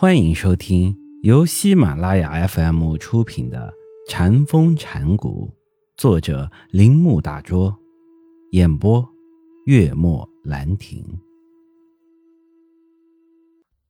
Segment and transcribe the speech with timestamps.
[0.00, 3.74] 欢迎收听由喜马拉雅 FM 出品的
[4.08, 5.50] 《禅风禅谷，
[5.96, 7.76] 作者铃木大拙，
[8.52, 9.04] 演播
[9.66, 11.04] 月末兰亭。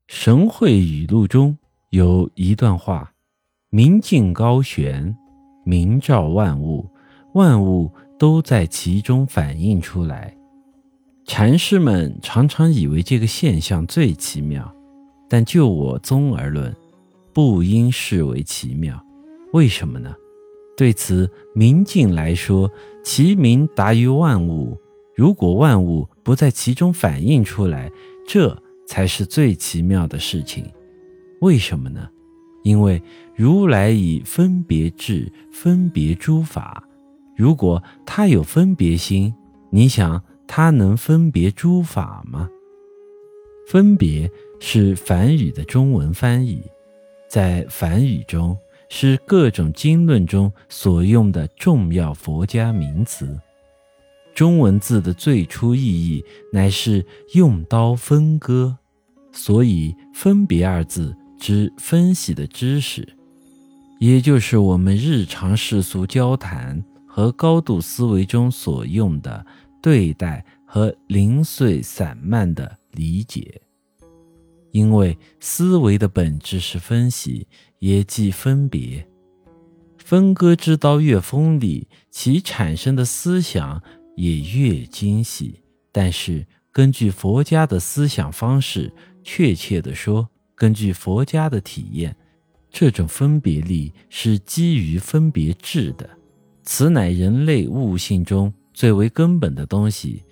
[0.06, 1.54] 神会语录中
[1.90, 3.12] 有一段话
[3.68, 5.14] ：“明镜高悬，
[5.66, 6.88] 明照万物，
[7.34, 10.34] 万物都在其中反映出来。”
[11.28, 14.74] 禅师们常常以为这个现象最奇妙。
[15.28, 16.74] 但就我宗而论，
[17.32, 18.98] 不应视为奇妙。
[19.52, 20.14] 为什么呢？
[20.76, 22.70] 对此，明镜来说，
[23.02, 24.78] 其明达于万物。
[25.14, 27.90] 如果万物不在其中反映出来，
[28.26, 30.64] 这才是最奇妙的事情。
[31.40, 32.08] 为什么呢？
[32.62, 33.02] 因为
[33.34, 36.82] 如来以分别智分别诸法。
[37.36, 39.34] 如果他有分别心，
[39.70, 42.48] 你想他能分别诸法吗？
[43.66, 44.30] 分别。
[44.60, 46.62] 是梵语的中文翻译，
[47.28, 48.56] 在梵语中
[48.88, 53.38] 是各种经论中所用的重要佛家名词。
[54.34, 58.76] 中文字的最初意义乃是用刀分割，
[59.32, 63.08] 所以“分别”二字指分析的知识，
[63.98, 69.44] 也就是我们日常世俗交谈和高度思维中所用的
[69.82, 73.60] 对待和零碎散漫的理解。
[74.78, 77.48] 因为思维的本质是分析，
[77.80, 79.04] 也即分别。
[79.98, 83.82] 分割之刀越锋利，其产生的思想
[84.16, 85.60] 也越精细。
[85.90, 88.92] 但是，根据佛家的思想方式，
[89.24, 92.14] 确切地说，根据佛家的体验，
[92.70, 96.08] 这种分别力是基于分别智的。
[96.62, 100.22] 此乃人类悟性中最为根本的东西。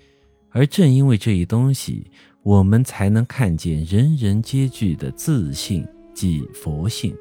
[0.51, 2.09] 而正因为这一东西，
[2.47, 7.13] 我们才能看见人人皆具的自信，即佛性。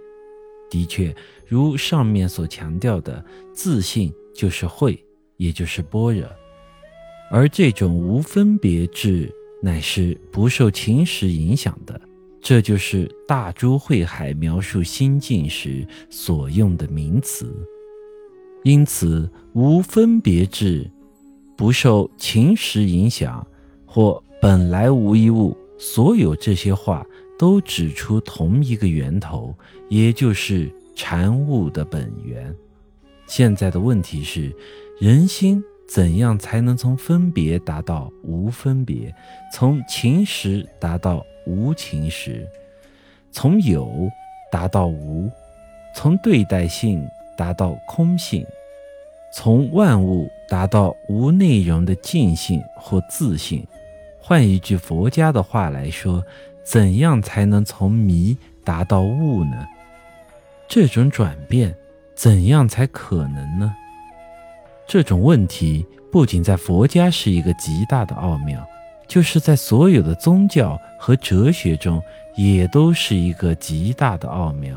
[0.71, 1.13] 的确，
[1.49, 4.97] 如上面所强调的，自信就是慧，
[5.37, 6.29] 也就是般若。
[7.29, 9.29] 而这种无分别智，
[9.61, 12.01] 乃是不受情识影响的。
[12.41, 17.53] 这就是大珠慧海描述心境时所用的名词。
[18.63, 20.89] 因此，无分别智，
[21.57, 23.45] 不受情识影响，
[23.85, 24.23] 或。
[24.41, 27.05] 本来无一物，所有这些话
[27.39, 29.55] 都指出同一个源头，
[29.89, 32.55] 也就是禅悟的本源。
[33.27, 34.55] 现在的问题是，
[35.01, 39.13] 人心怎样才能从分别达到无分别，
[39.53, 42.47] 从情识达到无情识，
[43.33, 44.09] 从有
[44.53, 45.29] 达到无，
[45.95, 47.05] 从对待性
[47.37, 48.47] 达到空性，
[49.33, 53.67] 从万物达到无内容的静性或自性？
[54.29, 56.21] 换一句佛家的话来说，
[56.65, 59.65] 怎样才能从迷达到悟呢？
[60.67, 61.73] 这种转变
[62.17, 63.73] 怎样才可能呢？
[64.85, 68.67] 这种问题不仅在佛家是一个极大的奥妙，
[69.07, 72.03] 就是在所有的宗教和哲学中
[72.35, 74.77] 也都是一个极大的奥妙。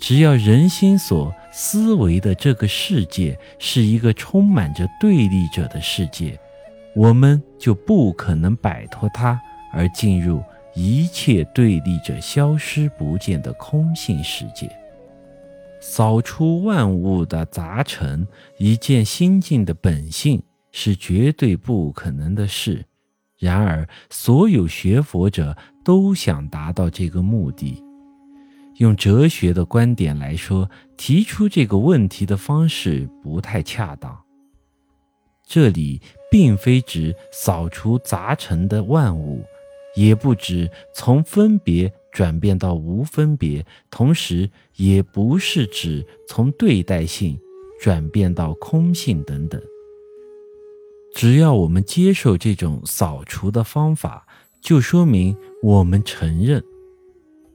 [0.00, 6.38] 只要人心所思维的这个世界是一个充满着对立者的世界。
[6.94, 9.40] 我们就不可能摆脱它，
[9.72, 10.42] 而进入
[10.74, 14.70] 一切对立者消失不见的空性世界。
[15.80, 18.26] 扫除万物的杂尘，
[18.58, 22.84] 一见心境的本性，是绝对不可能的事。
[23.38, 27.82] 然而，所有学佛者都想达到这个目的。
[28.76, 34.16] 用哲学的观点来说，提出这个问题的方式不太恰当。
[35.44, 36.00] 这里
[36.32, 39.44] 并非指扫除杂尘的万物，
[39.94, 47.38] 也不指从分别转变到无分别，同时也不是指从对待性
[47.78, 49.60] 转变到空性等等。
[51.14, 54.26] 只要我们接受这种扫除的方法，
[54.62, 56.64] 就说明我们承认，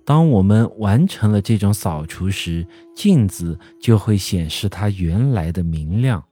[0.05, 2.63] 当我们完成了这种扫除时，
[2.95, 6.23] 镜子就会显示它原来的明亮。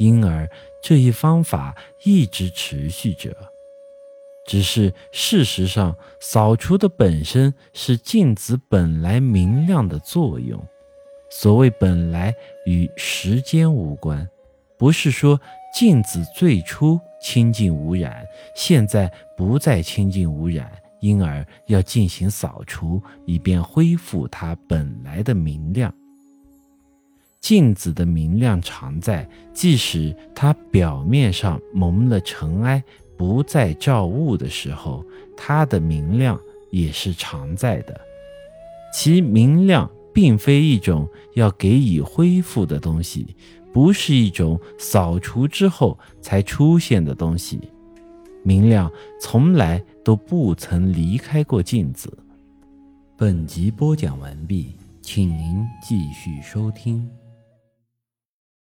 [0.00, 0.50] 因而
[0.82, 3.36] 这一方法一直持续着，
[4.46, 10.58] 只是事实上，扫除的本身是镜子本来明亮的作用。
[11.28, 14.26] 所谓本来与时间无关，
[14.78, 15.38] 不是说
[15.74, 18.26] 镜子最初清净无染，
[18.56, 25.94] 现在不再清净无染，因而要进行扫除，以便恢复它本来的明亮。
[27.40, 32.82] 镜子的明亮常在，即使它表面上蒙了尘埃，
[33.16, 35.04] 不再照物的时候，
[35.36, 36.38] 它的明亮
[36.70, 38.00] 也是常在的。
[38.92, 43.34] 其明亮并非一种要给予恢复的东西，
[43.72, 47.60] 不是一种扫除之后才出现的东西。
[48.42, 48.90] 明亮
[49.20, 52.12] 从来都不曾离开过镜子。
[53.16, 57.08] 本集播讲完毕，请您继续收听。